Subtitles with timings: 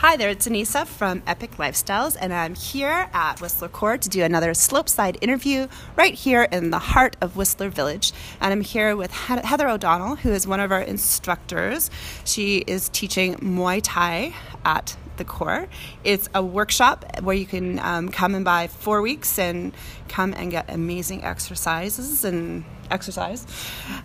[0.00, 4.22] Hi there, it's Anissa from Epic Lifestyles, and I'm here at Whistler Court to do
[4.22, 8.14] another Slopeside interview right here in the heart of Whistler Village.
[8.40, 11.90] And I'm here with Heather O'Donnell, who is one of our instructors.
[12.24, 14.32] She is teaching Muay Thai
[14.64, 15.68] at the core.
[16.02, 19.74] It's a workshop where you can um, come and buy four weeks and
[20.08, 23.46] come and get amazing exercises and exercise.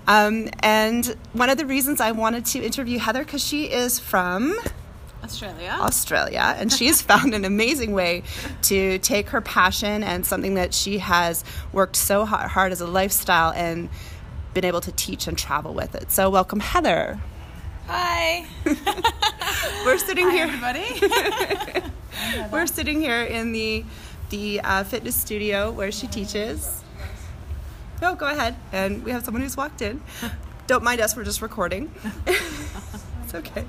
[0.07, 4.59] Um, and one of the reasons I wanted to interview Heather because she is from
[5.25, 5.77] Australia.
[5.79, 6.55] Australia.
[6.57, 8.23] And she's found an amazing way
[8.63, 11.43] to take her passion and something that she has
[11.73, 13.89] worked so hard as a lifestyle and
[14.53, 16.11] been able to teach and travel with it.
[16.11, 17.19] So, welcome, Heather.
[17.87, 18.45] Hi.
[19.85, 20.47] We're sitting Hi, here.
[20.47, 21.91] everybody.
[22.51, 23.83] We're sitting here in the
[24.29, 26.83] the uh, fitness studio where she teaches.
[28.01, 28.55] No, oh, go ahead.
[28.71, 30.01] And we have someone who's walked in.
[30.67, 31.15] Don't mind us.
[31.15, 31.93] We're just recording.
[32.27, 33.65] it's okay.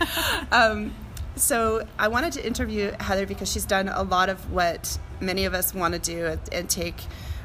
[0.52, 0.94] Um,
[1.36, 5.54] so I wanted to interview Heather because she's done a lot of what many of
[5.54, 6.96] us want to do and take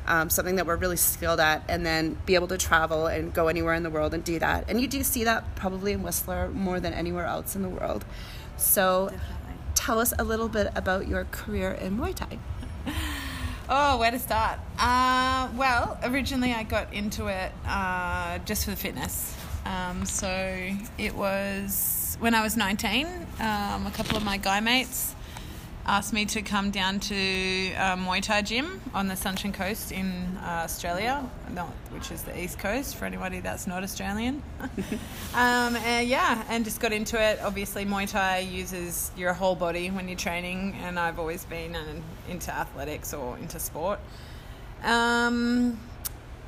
[0.07, 3.47] um, something that we're really skilled at and then be able to travel and go
[3.47, 4.65] anywhere in the world and do that.
[4.67, 8.03] And you do see that probably in Whistler more than anywhere else in the world.
[8.57, 9.55] So Definitely.
[9.75, 12.39] tell us a little bit about your career in Muay Thai.
[13.71, 14.59] Oh, where to start?
[14.79, 19.35] Uh, well, originally I got into it uh, just for the fitness.
[19.65, 23.05] Um, so it was when I was 19,
[23.39, 25.15] um, a couple of my guy mates
[25.89, 30.37] asked me to come down to a Muay Thai gym on the Sunshine Coast in
[30.43, 31.27] uh, Australia,
[31.89, 34.43] which is the East Coast for anybody that's not Australian.
[35.33, 37.39] um, and yeah, and just got into it.
[37.41, 42.03] Obviously, Muay Thai uses your whole body when you're training, and I've always been an,
[42.29, 43.99] into athletics or into sport.
[44.83, 45.79] Um,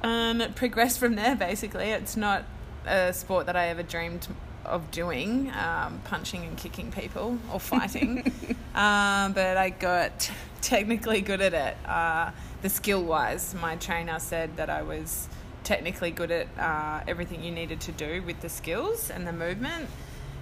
[0.03, 1.89] and it progressed from there, basically.
[1.89, 2.45] It's not
[2.85, 4.27] a sport that I ever dreamed
[4.65, 8.31] of doing, um, punching and kicking people or fighting.
[8.75, 11.77] um, but I got technically good at it.
[11.87, 15.27] Uh, the skill wise, my trainer said that I was
[15.63, 19.89] technically good at uh, everything you needed to do with the skills and the movement.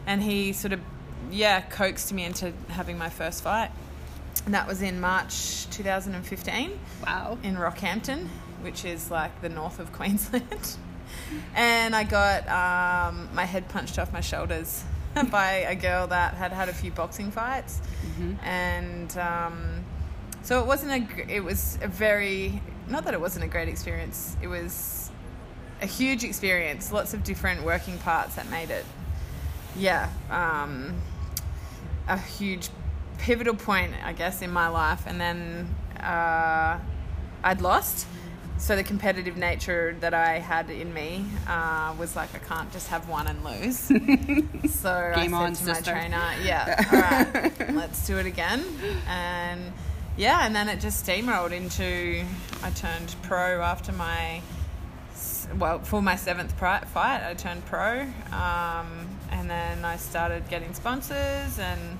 [0.05, 0.81] And he sort of,
[1.31, 3.71] yeah, coaxed me into having my first fight.
[4.45, 6.79] And that was in March 2015.
[7.05, 7.37] Wow.
[7.43, 8.27] In Rockhampton,
[8.61, 10.77] which is like the north of Queensland
[11.55, 14.83] and I got um, my head punched off my shoulders
[15.31, 18.33] by a girl that had had a few boxing fights, mm-hmm.
[18.45, 19.85] and um,
[20.41, 21.33] so it wasn't a.
[21.33, 24.35] It was a very not that it wasn't a great experience.
[24.41, 25.11] It was
[25.81, 26.91] a huge experience.
[26.91, 28.85] Lots of different working parts that made it.
[29.75, 30.95] Yeah, um,
[32.07, 32.69] a huge
[33.19, 36.79] pivotal point, I guess, in my life, and then uh,
[37.43, 38.07] I'd lost
[38.59, 42.89] so the competitive nature that I had in me uh, was like I can't just
[42.89, 43.77] have one and lose.
[44.73, 45.93] so I said on, to sister.
[45.93, 48.63] my trainer, "Yeah, all right, let's do it again."
[49.07, 49.71] And
[50.17, 52.25] yeah, and then it just steamrolled into
[52.61, 54.41] I turned pro after my
[55.57, 57.23] well for my seventh fight.
[57.23, 58.01] I turned pro,
[58.33, 61.97] um, and then I started getting sponsors and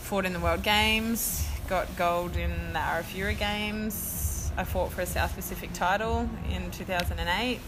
[0.00, 1.48] fought in the World Games.
[1.68, 4.13] Got gold in the Arafura Games
[4.56, 7.58] I fought for a South Pacific title in 2008.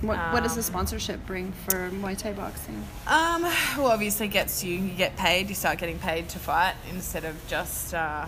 [0.00, 2.82] What, um, what does the um, sponsorship bring for Muay Thai boxing?
[3.06, 3.42] Um,
[3.76, 5.50] well, obviously, gets you you get paid.
[5.50, 8.26] You start getting paid to fight instead of just uh,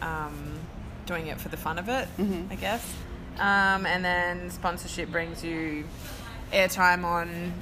[0.00, 0.60] um,
[1.06, 2.06] doing it for the fun of it.
[2.16, 2.52] Mm-hmm.
[2.52, 2.94] I guess.
[3.38, 5.84] Um, and then sponsorship brings you
[6.52, 7.54] airtime on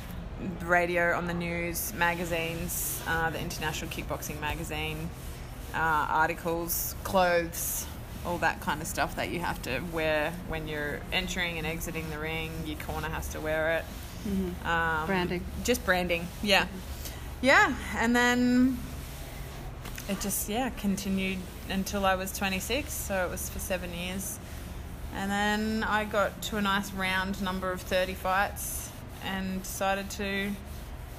[0.63, 5.09] radio, on the news, magazines, uh, the International Kickboxing Magazine,
[5.75, 7.87] uh, articles, clothes
[8.27, 12.09] all that kind of stuff that you have to wear when you're entering and exiting
[12.11, 12.51] the ring.
[12.67, 13.85] Your corner has to wear it.
[14.29, 14.67] Mm-hmm.
[14.67, 15.45] Um, branding.
[15.65, 16.67] Just branding, yeah.
[17.41, 18.79] Yeah, and then
[20.09, 24.39] it just, yeah, continued until I was 26, so it was for seven years.
[25.15, 28.91] And then I got to a nice round number of 30 fights
[29.25, 30.51] and decided to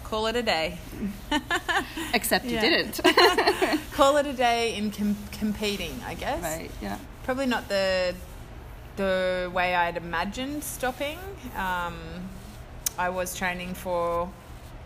[0.09, 0.77] call it a day.
[2.13, 2.99] Except you didn't.
[3.93, 6.41] call it a day in com- competing, I guess.
[6.41, 6.71] Right.
[6.81, 6.97] Yeah.
[7.23, 8.15] Probably not the
[8.95, 11.19] the way I'd imagined stopping.
[11.55, 11.97] Um,
[12.97, 14.29] I was training for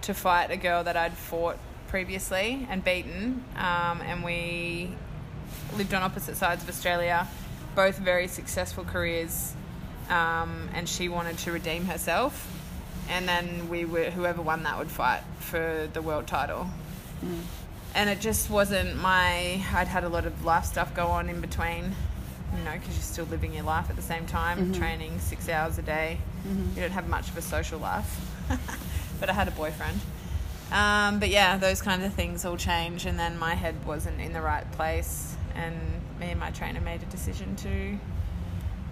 [0.01, 4.91] to fight a girl that I'd fought previously and beaten, um, and we
[5.77, 7.27] lived on opposite sides of Australia,
[7.75, 9.53] both very successful careers,
[10.09, 12.52] um, and she wanted to redeem herself
[13.09, 16.67] and then we were whoever won that would fight for the world title.
[17.23, 17.41] Mm.
[17.95, 19.63] And it just wasn't my.
[19.73, 21.95] I'd had a lot of life stuff go on in between,
[22.57, 24.79] you know, because you're still living your life at the same time, mm-hmm.
[24.79, 26.17] training six hours a day.
[26.47, 26.75] Mm-hmm.
[26.75, 28.19] You don't have much of a social life,
[29.19, 29.99] but I had a boyfriend.
[30.71, 34.33] Um, but yeah, those kind of things all change, and then my head wasn't in
[34.33, 35.75] the right place, and
[36.19, 37.99] me and my trainer made a decision to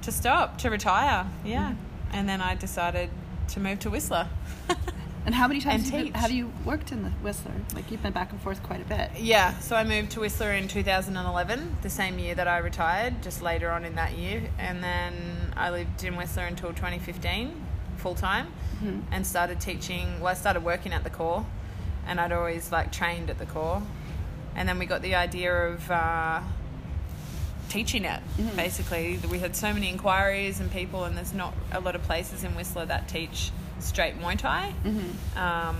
[0.03, 1.25] to stop, to retire.
[1.43, 1.73] Yeah,
[2.11, 3.09] and then I decided
[3.49, 4.27] to move to Whistler.
[5.23, 7.53] And how many times have you, have you worked in the Whistler?
[7.75, 9.11] Like you've been back and forth quite a bit.
[9.19, 13.41] Yeah, so I moved to Whistler in 2011, the same year that I retired, just
[13.41, 14.41] later on in that year.
[14.57, 17.53] And then I lived in Whistler until 2015,
[17.97, 18.47] full time,
[19.11, 20.19] and started teaching.
[20.19, 21.45] Well, I started working at the core,
[22.07, 23.83] and I'd always like trained at the core.
[24.55, 26.41] And then we got the idea of uh,
[27.71, 28.21] teaching it,
[28.55, 29.17] basically.
[29.29, 32.53] We had so many inquiries and people, and there's not a lot of places in
[32.55, 34.73] Whistler that teach straight Muay Thai.
[35.35, 35.77] Um,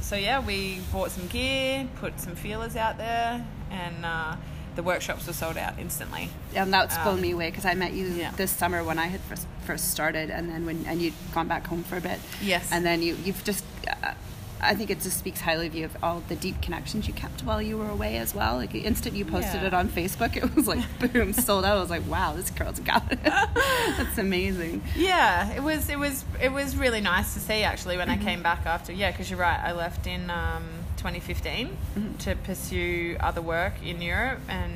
[0.00, 4.36] so yeah, we bought some gear, put some feelers out there, and uh,
[4.76, 6.30] the workshops were sold out instantly.
[6.54, 8.32] And that's blown Um, me away because I met you yeah.
[8.36, 11.66] this summer when I had first, first started, and then when and you'd gone back
[11.66, 12.18] home for a bit.
[12.42, 12.70] Yes.
[12.72, 13.64] And then you you've just.
[13.86, 14.14] Uh,
[14.60, 17.42] I think it just speaks highly of you of all the deep connections you kept
[17.42, 18.56] while you were away as well.
[18.56, 19.68] Like the instant you posted Yeah.
[19.68, 21.76] it on Facebook, it was like boom, sold out.
[21.76, 23.22] I was like, wow, this girl's got it.
[23.24, 24.82] That's amazing.
[24.96, 28.24] Yeah, it was it was it was really nice to see actually when I mm-hmm.
[28.24, 30.64] came back after yeah because you're right I left in um,
[30.96, 32.16] 2015 mm-hmm.
[32.18, 34.72] to pursue other work in Europe and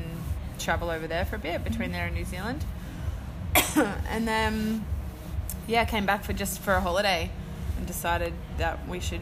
[0.58, 1.92] travel over there for a bit between mm-hmm.
[1.92, 2.64] there and New Zealand
[4.08, 4.84] and then
[5.66, 7.30] yeah came back for just for a holiday
[7.76, 9.20] and decided that we should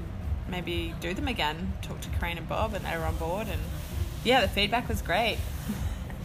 [0.48, 3.60] maybe do them again Talk to Crane and Bob and they were on board and
[4.24, 5.38] yeah the feedback was great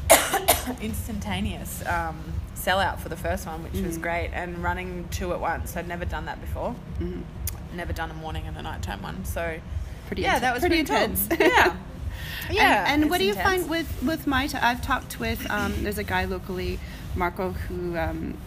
[0.81, 2.18] instantaneous um,
[2.56, 5.75] sellout for the first one, which was great, and running two at once.
[5.75, 6.75] I'd never done that before.
[7.73, 9.25] Never done a morning and a nighttime one.
[9.25, 9.59] So
[10.07, 11.27] Pretty yeah, inten- that was pretty pretty, intense.
[11.27, 11.47] Cool.
[12.50, 12.85] Yeah, yeah.
[12.91, 13.62] And, and what do you intense.
[13.62, 14.47] find with with my?
[14.47, 15.50] T- I've talked with.
[15.50, 16.79] Um, there's a guy locally,
[17.15, 18.38] Marco, who um,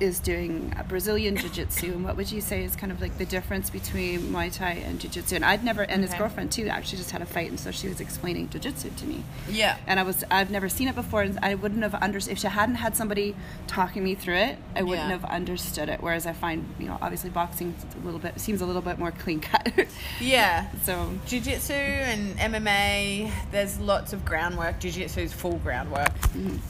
[0.00, 1.86] is doing Brazilian Jiu Jitsu.
[1.92, 5.00] And what would you say is kind of like the difference between Muay Thai and
[5.00, 5.36] Jiu Jitsu?
[5.36, 5.82] And I'd never.
[5.82, 8.60] And his girlfriend too actually just had a fight, and so she was explaining Jiu
[8.60, 9.24] Jitsu to me.
[9.48, 9.76] Yeah.
[9.86, 12.48] And I was I've never seen it before, and I wouldn't have understood if she
[12.48, 13.34] hadn't had somebody
[13.66, 14.58] talking me through it.
[14.74, 15.18] I wouldn't Yeah.
[15.18, 16.02] have understood it.
[16.02, 19.10] Whereas I find you know obviously boxing a little bit seems a little bit more
[19.10, 19.72] clean cut.
[20.20, 20.66] Yeah.
[20.84, 24.80] so Jiu-jitsu and MMA, there's lots of groundwork.
[24.80, 26.10] Jiu-jitsu is full groundwork.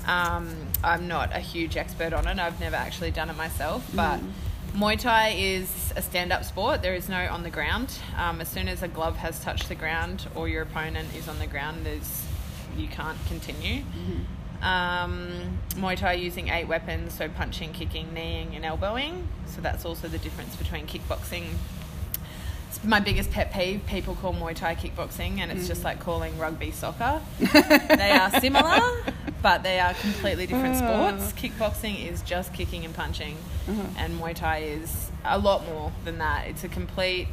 [0.06, 0.54] Um,
[0.84, 2.38] I'm not a huge expert on it.
[2.38, 4.20] I've never actually done it myself, but
[4.74, 6.82] Muay Thai is a stand-up sport.
[6.82, 7.98] There is no on the ground.
[8.16, 11.38] Um, as soon as a glove has touched the ground or your opponent is on
[11.38, 12.24] the ground, there's
[12.76, 13.82] you can't continue.
[14.62, 19.28] Um, Muay Thai using eight weapons, so punching, kicking, kneeing, and elbowing.
[19.46, 21.44] So that's also the difference between kickboxing
[22.76, 23.84] it's my biggest pet peeve.
[23.86, 25.84] People call Muay Thai kickboxing, and it's just mm.
[25.84, 27.20] like calling rugby soccer.
[27.38, 28.80] they are similar,
[29.42, 31.14] but they are completely different ah.
[31.16, 31.32] sports.
[31.32, 33.36] Kickboxing is just kicking and punching,
[33.68, 33.82] uh-huh.
[33.98, 36.46] and Muay Thai is a lot more than that.
[36.48, 37.28] It's a complete,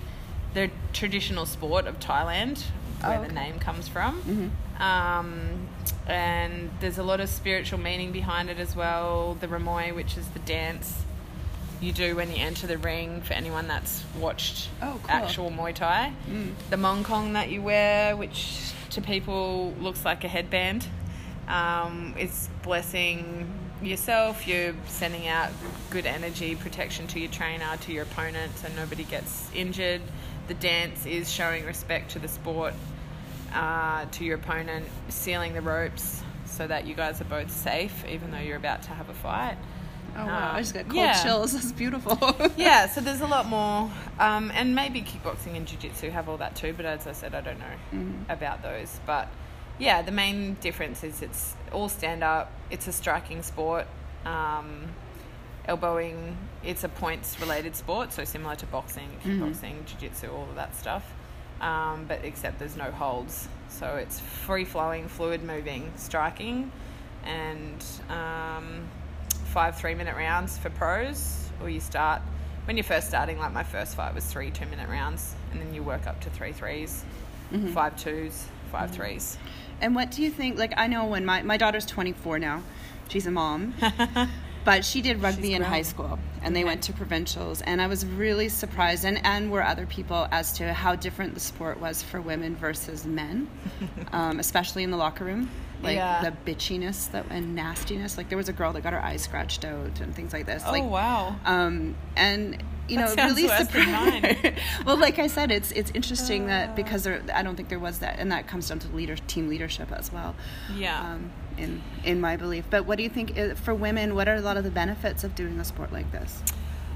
[0.53, 2.63] the traditional sport of Thailand,
[3.03, 4.21] ah, where Oh, the name comes from.
[4.21, 4.81] Mm-hmm.
[4.81, 5.67] Um,
[6.07, 9.35] and there's a lot of spiritual meaning behind it as well.
[9.39, 11.03] The Ram Muay, which is the dance
[11.83, 15.11] you do when you enter the ring for anyone that's watched Oh, cool.
[15.11, 16.13] actual Muay Thai.
[16.69, 20.87] The Mong Kong that you wear, which to people looks like a headband,
[21.47, 23.49] um, is blessing
[23.81, 24.47] yourself.
[24.47, 25.49] You're sending out
[25.89, 30.01] good energy, protection to your trainer, to your opponent, so nobody gets injured.
[30.47, 32.73] The dance is showing respect to the sport,
[33.53, 38.31] uh, to your opponent, sealing the ropes so that you guys are both safe, even
[38.31, 39.57] though you're about to have a fight.
[40.15, 40.49] Oh wow!
[40.49, 41.23] Um, I just got cold yeah.
[41.23, 41.53] chills.
[41.53, 42.17] That's beautiful.
[42.57, 46.55] yeah, so there's a lot more, um, and maybe kickboxing and jiu-jitsu have all that
[46.55, 46.73] too.
[46.75, 48.99] But as I said, I don't know about those.
[49.05, 49.27] But
[49.79, 52.51] yeah, the main difference is it's all stand up.
[52.69, 53.87] It's a striking sport.
[54.25, 54.89] Um,
[55.65, 60.75] elbowing, it's a points related sport, so similar to boxing, kickboxing, jiu-jitsu, all of that
[60.75, 61.13] stuff.
[61.61, 66.71] Um, but except there's no holds, so it's free flowing, fluid moving, striking,
[67.23, 68.89] and um,
[69.37, 72.21] five three minute rounds for pros, or you start
[72.65, 73.37] when you're first starting.
[73.39, 76.29] Like my first fight was three two minute rounds, and then you work up to
[76.29, 77.03] three threes,
[77.73, 79.37] five twos, five threes.
[79.81, 80.57] and what do you think?
[80.57, 82.63] Like, I know when my my daughter's 24 now,
[83.09, 83.73] she's a mom,
[84.65, 87.87] but she did rugby She's in high school, and they went to provincials, and I
[87.87, 92.01] was really surprised, and and were other people as to how different the sport was
[92.01, 93.49] for women versus men,
[94.13, 95.49] um, especially in the locker room.
[95.83, 96.21] Like Yeah.
[96.29, 98.17] the bitchiness that and nastiness.
[98.17, 100.63] Like there was a girl that got her eyes scratched out and things like this.
[100.65, 101.35] Oh like, wow!
[101.45, 104.53] um, and you That know, really surprised.
[104.85, 107.99] well, like I said, it's it's interesting that because there, I don't think there was
[107.99, 110.35] that, and that comes down to leader team leadership as well.
[110.75, 110.99] Yeah.
[110.99, 114.15] Um, in in my belief, but what do you think uh, for women?
[114.15, 116.41] What are a lot of the benefits of doing a sport like this?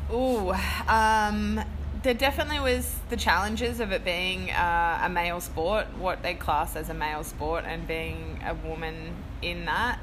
[0.09, 0.51] Oh,
[0.87, 1.61] um,
[2.07, 6.77] there definitely was the challenges of it being uh, a male sport, what they class
[6.77, 9.99] as a male sport, and being a woman in that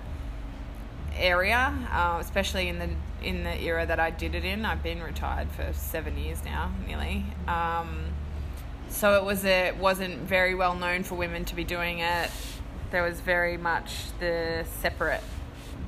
[1.16, 2.90] area, uh, especially in the
[3.22, 4.66] in the era that I did it in.
[4.66, 7.24] I've been retired for seven years now, nearly.
[7.48, 8.04] Um,
[8.90, 12.30] so it was it wasn't very well known for women to be doing it.
[12.90, 15.22] There was very much the separate,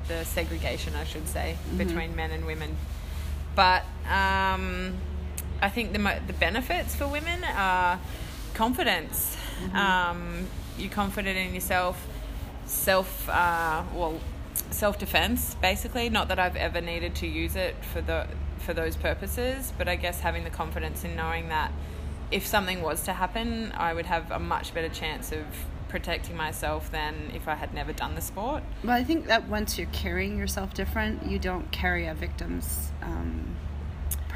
[0.07, 1.77] the segregation, I should say, Mm-hmm.
[1.77, 2.75] between men and women.
[3.53, 4.97] But um,
[5.61, 7.99] I think the mo- the benefits for women are
[8.53, 9.37] confidence.
[9.73, 10.47] Um,
[10.77, 12.05] you're confident in yourself,
[12.65, 14.19] self uh, well,
[14.71, 16.09] self defense basically.
[16.09, 18.27] Not that I've ever needed to use it for the
[18.59, 21.71] for those purposes, but I guess having the confidence in knowing that
[22.31, 25.45] if something was to happen, I would have a much better chance of
[25.87, 28.63] protecting myself than if I had never done the sport.
[28.83, 33.55] Well, I think that once you're carrying yourself different, you don't carry a victim's um,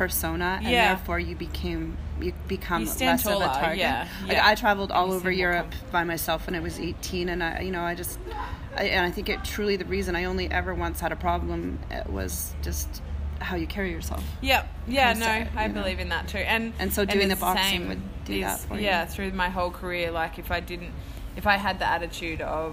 [0.06, 0.96] persona, and Yeah.
[0.96, 3.78] therefore you became you become You less of a target.
[3.78, 4.48] yeah, Like yeah.
[4.48, 7.72] I traveled all You over Europe by myself when I was 18, and I, you
[7.72, 8.20] know, I just,
[8.78, 11.80] I, and I think it truly the reason I only ever once had a problem
[11.92, 13.02] uh, was just
[13.40, 14.24] how you carry yourself.
[14.42, 14.68] Yep.
[14.88, 15.82] Yeah, no, sad, I know.
[15.82, 16.38] believe in that too.
[16.38, 18.82] And And so doing the it's boxing would do that for you.
[18.82, 20.94] Yeah, through my whole career, like if I didn't,
[21.36, 22.72] if I had the attitude of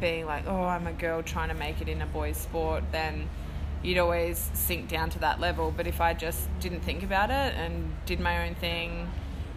[0.00, 3.28] being like, oh, I'm a girl trying to make it in a boys' sport, then
[3.86, 5.72] you'd always sink down to that level.
[5.76, 9.08] But if I just didn't think about it and did my own thing,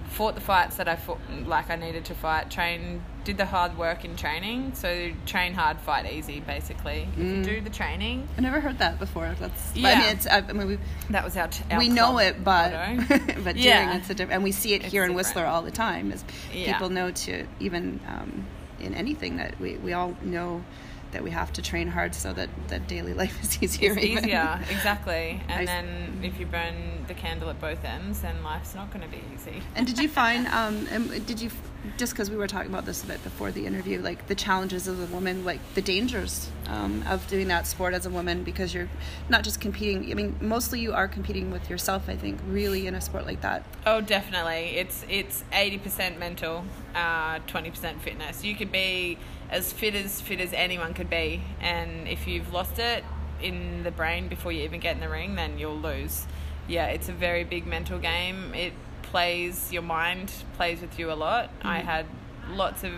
[0.10, 3.78] fought the fights that I fought, like I needed to fight, train, did the hard
[3.78, 4.74] work in training.
[4.76, 7.08] So train hard, fight easy, basically.
[7.18, 9.36] If you do the training, I never heard that before.
[9.40, 10.00] That's I Yeah.
[10.00, 10.78] mean, it's, I mean, we,
[11.10, 11.48] that was our.
[11.48, 12.72] T- our we know it, but
[13.44, 13.86] but Yeah.
[13.86, 15.14] doing it's a different, and we see it It's here in.
[15.16, 16.12] Whistler all the time.
[16.12, 16.74] Is Yeah.
[16.74, 18.46] people know to even um,
[18.80, 20.64] in anything that we we all know
[21.12, 23.94] that we have to train hard so that that daily life is easier.
[23.94, 24.26] It's even.
[24.26, 25.42] easier, exactly.
[25.50, 29.02] And s- then if you burn the candle at both ends, then life's not going
[29.04, 29.62] to be easy.
[29.76, 30.86] And did you find, um,
[31.26, 31.50] did you,
[31.98, 34.88] just because we were talking about this a bit before the interview, like the challenges
[34.88, 38.74] as a woman, like the dangers um, of doing that sport as a woman, because
[38.74, 38.90] you're
[39.30, 40.12] not just competing.
[40.12, 42.10] I mean, mostly you are competing with yourself.
[42.10, 43.64] I think, really, in a sport like that.
[43.86, 44.78] Oh, definitely.
[44.78, 48.44] It's it's eighty percent mental, uh, twenty percent fitness.
[48.44, 49.18] You could be
[49.50, 53.04] as fit as fit as anyone could be, and if you've lost it
[53.42, 56.28] in the brain before you even get in the ring, then you'll lose.
[56.68, 58.54] Yeah, it's a very big mental game.
[58.54, 58.74] It
[59.10, 61.52] plays your mind plays with you a lot.
[61.62, 61.88] I mm-hmm.
[61.88, 62.06] had
[62.52, 62.94] lots of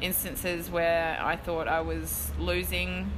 [0.00, 3.10] instances where I thought I was losing,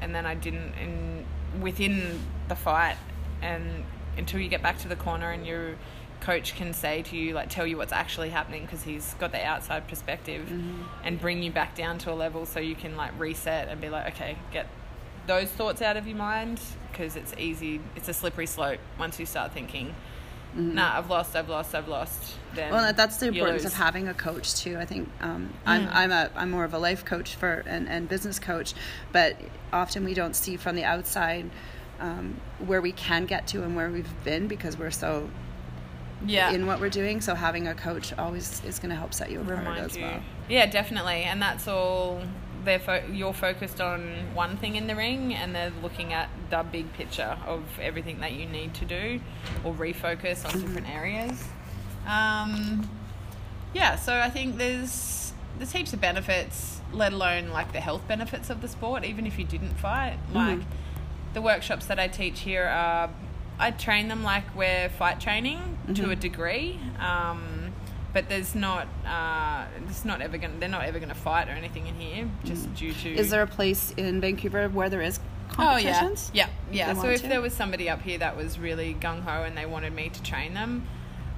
[0.00, 0.74] and then I didn't.
[0.74, 1.24] And
[1.62, 2.96] within the fight,
[3.40, 3.84] and
[4.16, 5.76] until you get back to the corner and your
[6.20, 9.44] coach can say to you, like, tell you what's actually happening because he's got the
[9.44, 10.82] outside perspective, mm-hmm.
[11.02, 13.88] and bring you back down to a level so you can like reset and be
[13.88, 14.66] like, okay, get
[15.26, 17.80] those thoughts out of your mind because it's easy.
[17.96, 19.94] It's a slippery slope once you start thinking.
[20.54, 22.36] Nah, I've lost, I've lost, I've lost.
[22.54, 24.78] Then Well, that's the importance of having a coach too.
[24.78, 28.08] I think um, I'm I'm a I'm more of a life coach for and, and
[28.08, 28.74] business coach,
[29.12, 29.36] but
[29.72, 31.50] often we don't see from the outside
[31.98, 35.28] um, where we can get to and where we've been because we're so
[36.24, 36.50] yeah.
[36.50, 37.20] in what we're doing.
[37.20, 40.02] So having a coach always is going to help set you apart remind as you.
[40.02, 40.22] well.
[40.48, 42.22] Yeah, definitely, and that's all.
[42.64, 46.62] They're fo- you're focused on one thing in the ring, and they're looking at the
[46.62, 49.20] big picture of everything that you need to do,
[49.64, 51.44] or refocus on different areas.
[52.06, 52.88] Um,
[53.74, 58.50] yeah, so I think there's there's heaps of benefits, let alone like the health benefits
[58.50, 59.04] of the sport.
[59.04, 60.58] Even if you didn't fight, like
[61.32, 63.10] the workshops that I teach here are,
[63.58, 66.78] I train them like we're fight training to a degree.
[66.98, 67.53] Um,
[68.14, 70.54] but there's not, uh, it's not ever gonna.
[70.58, 73.14] They're not ever gonna fight or anything in here, just due to.
[73.14, 77.00] Is there a place in Vancouver where there is competitions Oh yeah, yeah, yeah.
[77.02, 77.28] So if to?
[77.28, 80.22] there was somebody up here that was really gung ho and they wanted me to
[80.22, 80.86] train them,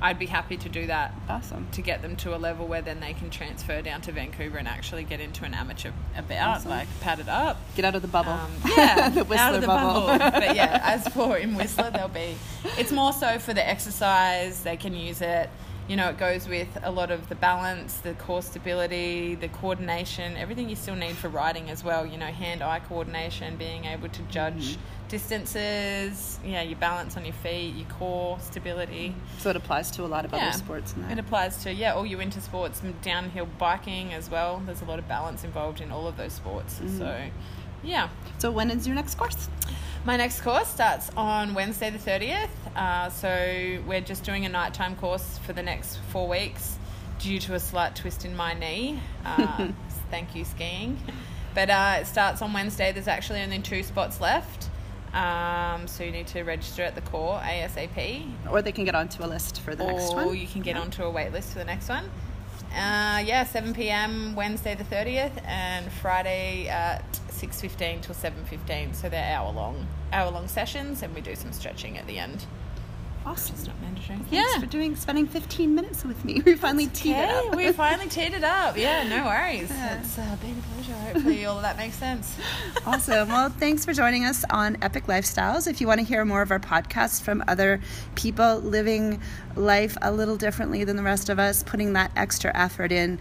[0.00, 1.66] I'd be happy to do that Awesome.
[1.72, 4.68] to get them to a level where then they can transfer down to Vancouver and
[4.68, 6.70] actually get into an amateur about, Awesome.
[6.70, 7.56] like pad it up.
[7.76, 8.32] Get out of the bubble.
[8.32, 10.06] Um, yeah, the Whistler out of the bubble.
[10.18, 10.30] bubble.
[10.30, 12.36] but yeah, as for in Whistler, they'll be.
[12.78, 14.62] It's more so for the exercise.
[14.62, 15.48] They can use it.
[15.88, 20.36] You know, it goes with a lot of the balance, the core stability, the coordination,
[20.36, 22.04] everything you still need for riding as well.
[22.04, 24.78] You know, hand-eye coordination, being able to judge
[25.08, 26.38] distances.
[26.44, 29.14] Yeah, your balance on your feet, your core stability.
[29.38, 30.48] so it applies to a lot of Yeah.
[30.48, 30.92] other sports.
[30.94, 34.60] And It applies to yeah all your winter sports, downhill biking as well.
[34.66, 36.74] There's a lot of balance involved in all of those sports.
[36.74, 36.98] Mm-hmm.
[36.98, 37.30] So,
[37.84, 38.08] yeah.
[38.38, 39.48] So when is your next course?
[40.06, 42.48] My next course starts on Wednesday the 30th.
[42.76, 46.78] Uh, so we're just doing a nighttime course for the next four weeks
[47.18, 49.00] due to a slight twist in my knee.
[49.24, 49.72] Uh,
[50.12, 50.96] thank you, skiing.
[51.56, 52.92] But uh, it starts on Wednesday.
[52.92, 54.70] There's actually only two spots left.
[55.12, 59.24] Um, so you need to register at the core ASAP, Or they can get onto
[59.24, 60.28] a list for the next one.
[60.28, 60.82] or you can get Yeah.
[60.82, 62.08] onto a wait list for the next one.
[62.76, 64.34] Uh, yeah, 7 p.m.
[64.34, 68.94] Wednesday the 30th, and Friday at 6:15 till 7:15.
[68.94, 72.44] So they're hour long, hour long sessions, and we do some stretching at the end.
[73.26, 73.56] Awesome.
[73.56, 74.18] It's not mandatory.
[74.30, 76.40] Thanks for doing spending 15 minutes with me.
[76.46, 77.56] We finally teed it up.
[77.56, 78.76] we finally teed it up.
[78.76, 79.68] Yeah, no worries.
[79.68, 79.98] Yeah.
[79.98, 80.92] It's uh, been a pleasure.
[80.92, 82.36] Hopefully, all of that makes sense.
[82.86, 83.28] awesome.
[83.28, 85.66] Well, thanks for joining us on Epic Lifestyles.
[85.66, 87.80] If you want to hear more of our podcasts from other
[88.14, 89.20] people living
[89.56, 93.18] life a little differently than the rest of us, putting that extra effort in,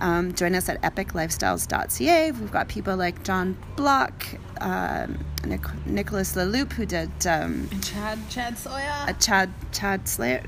[0.00, 2.30] um, join us at epiclifestyles.ca.
[2.32, 4.24] We've got people like John Block,
[4.60, 9.04] um, Nic- Nicholas LaLoupe, who did um, Chad, Chad Sawyer.
[9.06, 10.42] a Chad Chad Slayer.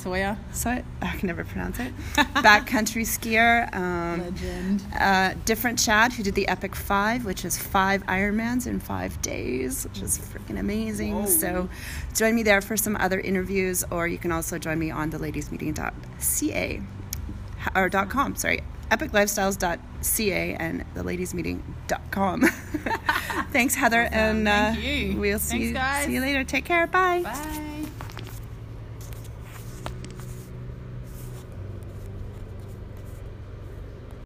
[0.00, 0.38] Sawyer.
[0.52, 0.70] So
[1.02, 1.92] I can never pronounce it.
[2.16, 3.72] Backcountry skier.
[3.74, 4.82] Um, Legend.
[4.98, 9.84] uh, different Chad who did the Epic Five, which is five Ironmans in five days,
[9.84, 11.14] which is freaking amazing.
[11.16, 11.26] Whoa.
[11.26, 11.68] So
[12.14, 15.18] join me there for some other interviews, or you can also join me on the
[15.18, 16.80] ladiesmeeting.ca
[17.74, 18.36] or dot .com.
[18.36, 22.40] Sorry, epiclifestyles.ca and the ladiesmeeting.com.
[23.52, 25.18] Thanks, Heather, and uh, Thank you.
[25.20, 26.04] we'll see Thanks, guys.
[26.06, 26.44] see you later.
[26.44, 26.86] Take care.
[26.86, 27.22] Bye.
[27.22, 27.66] Bye.